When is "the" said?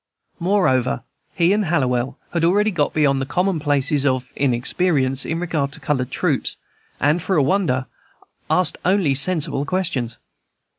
3.21-3.25